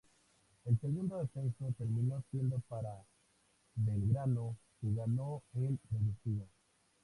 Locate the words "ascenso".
1.19-1.75